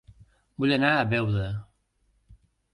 Vull 0.63 0.73
anar 0.77 0.89
a 0.95 1.05
Beuda 1.13 1.45